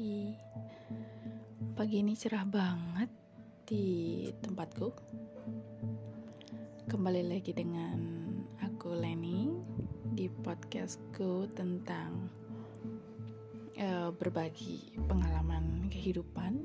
[0.00, 0.32] pagi.
[1.76, 3.12] Pagi ini cerah banget
[3.68, 4.88] di tempatku.
[6.88, 8.00] Kembali lagi dengan
[8.64, 9.60] aku Leni
[10.16, 12.32] di podcastku tentang
[13.76, 16.64] uh, berbagi pengalaman kehidupan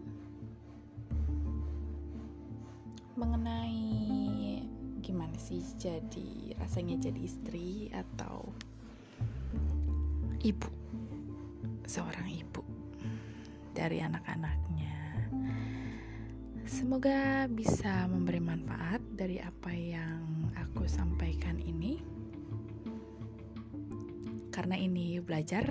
[3.20, 4.64] mengenai
[5.04, 8.48] gimana sih jadi rasanya jadi istri atau
[10.40, 10.72] ibu
[11.84, 12.55] seorang ibu
[13.76, 14.96] dari anak-anaknya.
[16.64, 22.00] Semoga bisa memberi manfaat dari apa yang aku sampaikan ini.
[24.56, 25.68] Karena ini belajar.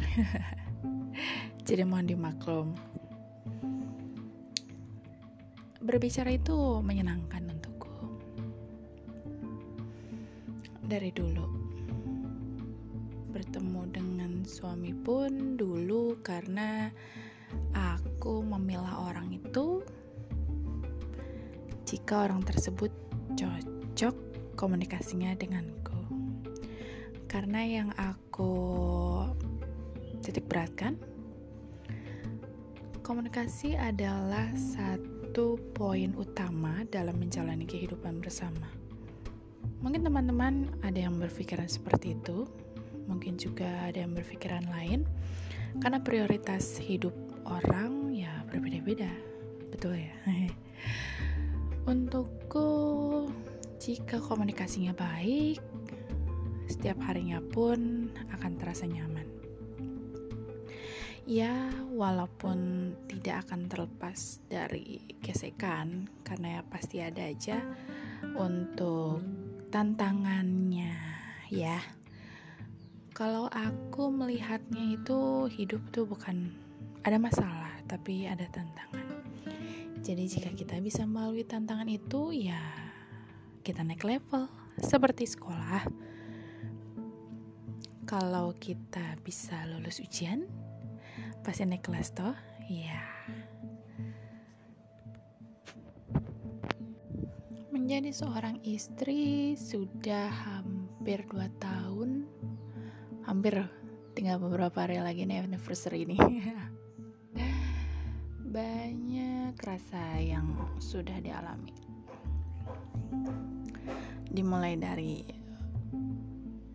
[1.66, 2.76] Jadi mohon dimaklum.
[5.80, 7.92] Berbicara itu menyenangkan untukku.
[10.84, 11.64] Dari dulu
[13.32, 16.92] bertemu dengan suami pun dulu karena
[17.72, 19.84] aku memilah orang itu
[21.84, 22.90] jika orang tersebut
[23.36, 24.16] cocok
[24.54, 25.94] komunikasinya denganku.
[27.28, 28.54] Karena yang aku
[30.22, 30.96] titik beratkan
[33.04, 38.70] komunikasi adalah satu poin utama dalam menjalani kehidupan bersama.
[39.84, 42.48] Mungkin teman-teman ada yang berpikiran seperti itu,
[43.04, 45.04] mungkin juga ada yang berpikiran lain
[45.84, 47.12] karena prioritas hidup
[47.44, 49.10] orang ya berbeda-beda.
[49.72, 50.14] Betul ya?
[51.90, 52.68] Untukku
[53.76, 55.60] jika komunikasinya baik
[56.64, 59.28] setiap harinya pun akan terasa nyaman.
[61.24, 67.64] Ya walaupun tidak akan terlepas dari gesekan karena ya pasti ada aja
[68.36, 69.24] untuk
[69.72, 70.92] tantangannya
[71.48, 71.80] ya.
[73.14, 76.63] Kalau aku melihatnya itu hidup tuh bukan
[77.04, 79.04] ada masalah, tapi ada tantangan.
[80.00, 82.60] Jadi jika kita bisa melalui tantangan itu, ya
[83.60, 84.48] kita naik level
[84.80, 85.84] seperti sekolah.
[88.08, 90.48] Kalau kita bisa lulus ujian,
[91.44, 92.36] pasti naik kelas toh,
[92.68, 93.00] ya.
[97.68, 102.24] Menjadi seorang istri sudah hampir 2 tahun
[103.28, 103.60] hampir
[104.12, 106.16] tinggal beberapa hari lagi nih anniversary ini
[108.54, 111.74] banyak rasa yang sudah dialami.
[114.30, 115.26] Dimulai dari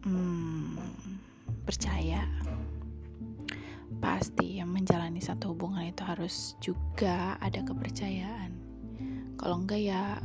[0.03, 0.75] hmm,
[1.63, 2.28] percaya.
[4.03, 8.51] Pasti yang menjalani satu hubungan itu harus juga ada kepercayaan.
[9.39, 10.19] Kalau enggak ya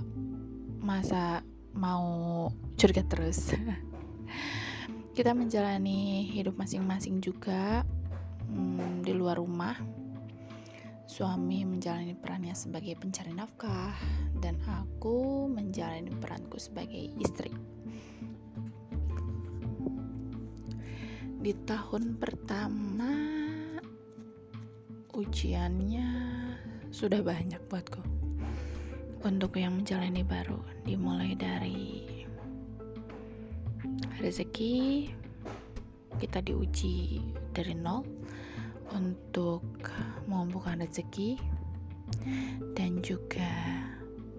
[0.82, 3.54] masa mau curiga terus.
[5.16, 7.86] Kita menjalani hidup masing-masing juga
[8.50, 10.03] hmm, di luar rumah.
[11.04, 13.92] Suami menjalani perannya sebagai pencari nafkah,
[14.40, 17.52] dan aku menjalani peranku sebagai istri.
[21.44, 23.12] Di tahun pertama,
[25.12, 26.08] ujiannya
[26.88, 28.00] sudah banyak buatku.
[29.28, 30.56] Untuk yang menjalani baru,
[30.88, 32.08] dimulai dari
[34.24, 35.12] rezeki
[36.16, 37.20] kita diuji
[37.52, 38.08] dari nol
[38.96, 39.60] untuk
[40.44, 41.40] mengumpulkan rezeki
[42.76, 43.48] dan juga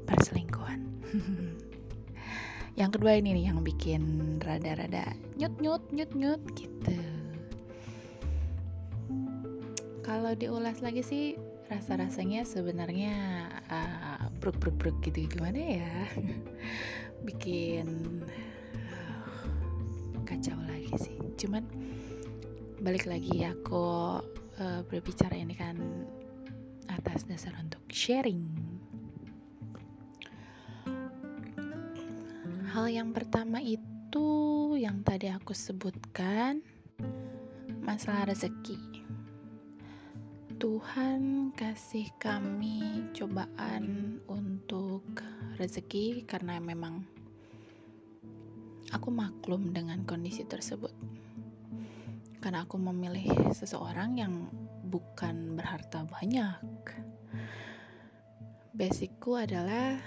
[0.06, 0.86] perselingkuhan.
[2.80, 6.94] yang kedua ini nih yang bikin rada-rada nyut nyut nyut nyut gitu.
[10.06, 11.26] Kalau diulas lagi sih
[11.66, 13.14] rasa-rasanya sebenarnya
[13.74, 15.94] uh, bruk bruk bruk gitu gimana ya
[17.26, 18.22] bikin
[20.30, 21.66] kacau lagi sih cuman
[22.86, 24.22] balik lagi aku
[24.60, 25.76] uh, berbicara ini kan
[26.92, 28.46] atas dasar untuk sharing
[32.72, 34.30] hal yang pertama itu
[34.76, 36.60] yang tadi aku sebutkan
[37.82, 38.96] masalah rezeki
[40.56, 45.04] Tuhan kasih kami cobaan untuk
[45.60, 47.04] rezeki karena memang
[48.96, 50.96] aku maklum dengan kondisi tersebut.
[52.46, 53.26] Karena aku memilih
[53.58, 54.46] seseorang yang
[54.86, 56.62] bukan berharta banyak.
[58.70, 59.98] Basicku adalah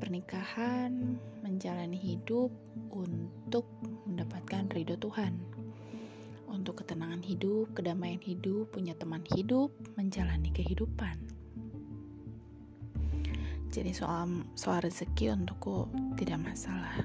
[0.00, 2.48] pernikahan, menjalani hidup
[2.88, 3.68] untuk
[4.08, 5.36] mendapatkan ridho Tuhan.
[6.48, 9.68] Untuk ketenangan hidup, kedamaian hidup, punya teman hidup,
[10.00, 11.20] menjalani kehidupan.
[13.68, 17.04] Jadi soal soal rezeki untukku tidak masalah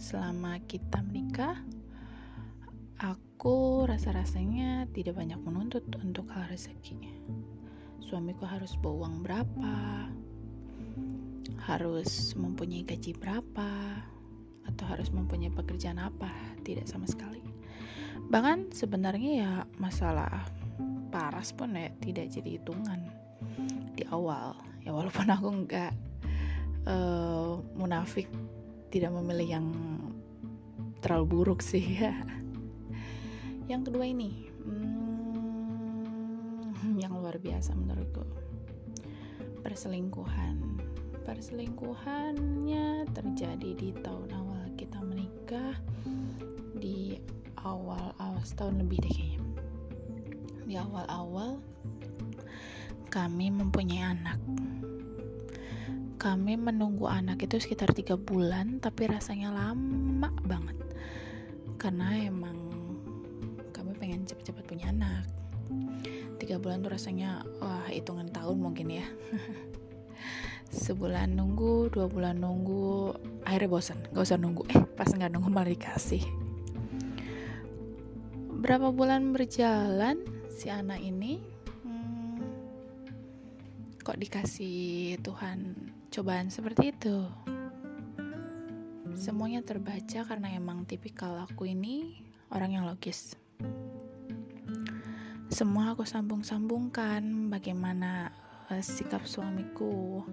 [0.00, 1.60] selama kita menikah,
[3.42, 7.10] aku rasa-rasanya tidak banyak menuntut untuk hal rezeki.
[7.98, 9.74] suamiku harus bawa uang berapa,
[11.66, 13.98] harus mempunyai gaji berapa,
[14.62, 16.30] atau harus mempunyai pekerjaan apa,
[16.62, 17.42] tidak sama sekali.
[18.30, 20.46] Bahkan sebenarnya ya masalah
[21.10, 23.10] paras pun ya tidak jadi hitungan
[23.98, 24.54] di awal.
[24.86, 25.92] Ya walaupun aku nggak
[26.86, 28.30] uh, munafik
[28.94, 29.66] tidak memilih yang
[31.02, 32.14] terlalu buruk sih ya.
[33.72, 35.00] Yang kedua ini, hmm,
[37.00, 38.20] yang luar biasa menurutku,
[39.64, 40.60] perselingkuhan.
[41.24, 45.80] Perselingkuhannya terjadi di tahun awal kita menikah,
[46.76, 47.16] di
[47.64, 49.40] awal-awal setahun lebih deh kayaknya.
[50.68, 51.56] Di awal-awal
[53.08, 54.36] kami mempunyai anak.
[56.20, 60.76] Kami menunggu anak itu sekitar tiga bulan tapi rasanya lama banget.
[61.80, 62.61] Karena emang
[64.22, 65.26] pengen cepet-cepet punya anak.
[66.38, 69.06] Tiga bulan tuh rasanya wah hitungan tahun mungkin ya.
[70.86, 73.98] Sebulan nunggu dua bulan nunggu akhirnya bosan.
[74.14, 74.62] Gak usah nunggu.
[74.70, 76.22] Eh pas nggak nunggu malah dikasih.
[78.62, 80.22] Berapa bulan berjalan
[80.54, 81.42] si anak ini?
[81.82, 82.38] Hmm,
[84.06, 85.74] kok dikasih Tuhan
[86.14, 87.26] cobaan seperti itu.
[89.18, 92.22] Semuanya terbaca karena emang tipikal aku ini
[92.54, 93.41] orang yang logis.
[95.52, 97.52] Semua aku sambung-sambungkan.
[97.52, 98.32] Bagaimana
[98.72, 100.24] uh, sikap suamiku,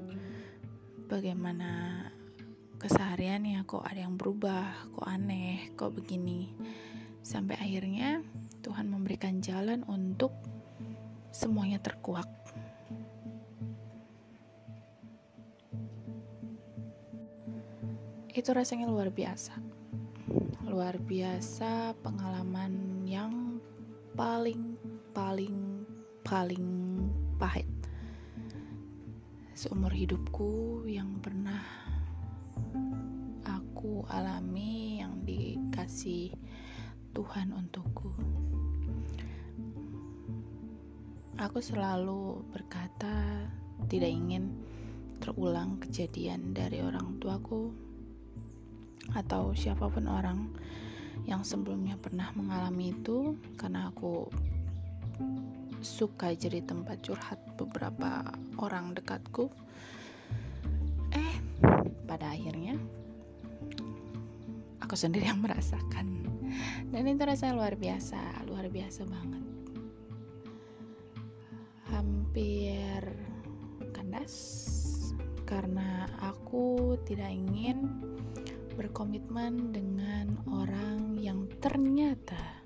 [1.12, 2.08] bagaimana
[2.80, 6.56] kesehariannya kok ada yang berubah, kok aneh, kok begini.
[7.20, 8.24] Sampai akhirnya
[8.64, 10.32] Tuhan memberikan jalan untuk
[11.36, 12.32] semuanya terkuak.
[18.32, 19.52] Itu rasanya luar biasa.
[20.64, 23.60] Luar biasa pengalaman yang
[24.16, 24.79] paling
[25.10, 25.86] paling
[26.22, 26.68] paling
[27.42, 27.66] pahit.
[29.58, 31.60] Seumur hidupku yang pernah
[33.44, 36.32] aku alami yang dikasih
[37.12, 38.14] Tuhan untukku.
[41.40, 43.48] Aku selalu berkata
[43.88, 44.54] tidak ingin
[45.24, 47.72] terulang kejadian dari orang tuaku
[49.16, 50.52] atau siapa pun orang
[51.28, 54.30] yang sebelumnya pernah mengalami itu karena aku
[55.80, 58.24] suka jadi tempat curhat beberapa
[58.60, 59.48] orang dekatku.
[61.16, 61.36] Eh
[62.04, 62.76] pada akhirnya
[64.84, 66.26] aku sendiri yang merasakan.
[66.90, 69.46] Dan itu rasanya luar biasa luar biasa banget.
[71.90, 73.02] Hampir
[73.94, 74.36] kandas
[75.46, 77.90] karena aku tidak ingin
[78.78, 82.59] berkomitmen dengan orang yang ternyata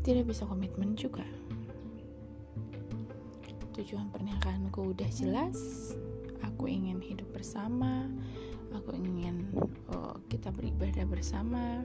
[0.00, 1.24] tidak bisa komitmen juga.
[3.76, 5.56] Tujuan pernikahanku udah jelas,
[6.44, 8.08] aku ingin hidup bersama,
[8.76, 9.48] aku ingin
[9.92, 11.80] oh, kita beribadah bersama,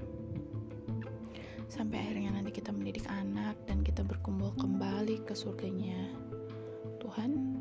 [1.72, 6.12] sampai akhirnya nanti kita mendidik anak dan kita berkumpul kembali ke surganya
[7.00, 7.56] Tuhan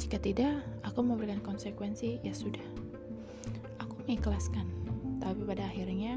[0.00, 2.64] Jika tidak, aku memberikan konsekuensi, ya sudah.
[3.84, 4.66] Aku mengikhlaskan.
[5.22, 6.16] Tapi pada akhirnya,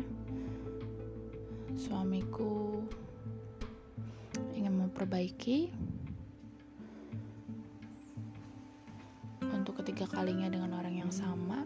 [1.77, 2.82] suamiku
[4.53, 5.74] ingin memperbaiki
[9.53, 11.63] untuk ketiga kalinya dengan orang yang sama.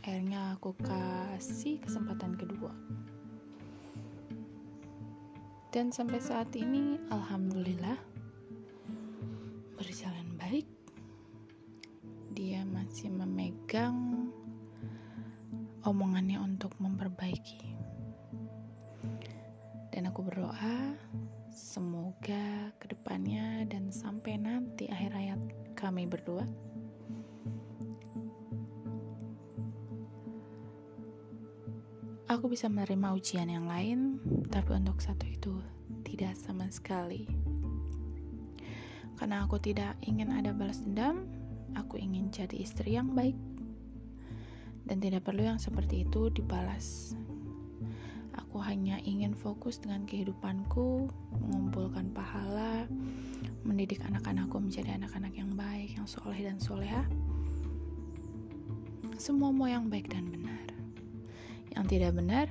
[0.00, 2.72] Akhirnya aku kasih kesempatan kedua.
[5.68, 8.00] Dan sampai saat ini, alhamdulillah,
[15.88, 17.64] omongannya untuk memperbaiki.
[19.88, 20.94] Dan aku berdoa
[21.48, 25.40] semoga ke depannya dan sampai nanti akhir hayat
[25.74, 26.46] kami berdua
[32.28, 34.20] aku bisa menerima ujian yang lain,
[34.52, 35.58] tapi untuk satu itu
[36.04, 37.24] tidak sama sekali.
[39.18, 41.26] Karena aku tidak ingin ada balas dendam,
[41.74, 43.34] aku ingin jadi istri yang baik
[44.88, 47.12] dan tidak perlu yang seperti itu dibalas.
[48.40, 52.88] Aku hanya ingin fokus dengan kehidupanku, mengumpulkan pahala,
[53.62, 57.04] mendidik anak-anakku menjadi anak-anak yang baik, yang soleh dan soleha.
[59.20, 60.64] Semua mau yang baik dan benar.
[61.76, 62.46] Yang tidak benar,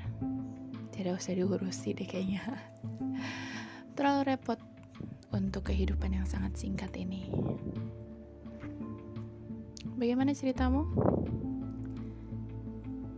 [0.94, 2.46] tidak usah diurusi deh kayaknya.
[3.98, 4.62] Terlalu repot
[5.34, 7.26] untuk kehidupan yang sangat singkat ini.
[9.98, 11.17] Bagaimana ceritamu?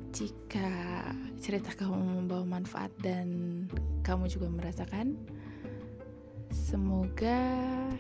[0.10, 0.70] Jika
[1.38, 3.66] cerita kamu membawa manfaat dan
[4.02, 5.14] kamu juga merasakan,
[6.50, 7.38] semoga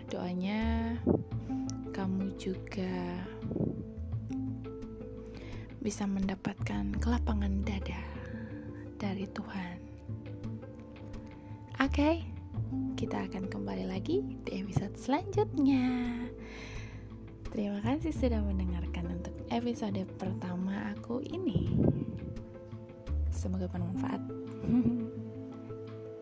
[0.10, 0.98] doanya
[1.94, 3.22] kamu juga
[5.80, 8.02] bisa mendapatkan kelapangan dada
[9.00, 9.78] dari Tuhan.
[11.80, 12.16] Oke, okay,
[13.00, 15.88] kita akan kembali lagi di episode selanjutnya.
[17.50, 21.99] Terima kasih sudah mendengarkan untuk episode pertama aku ini.
[23.40, 24.20] Semoga bermanfaat.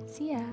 [0.06, 0.46] See ya.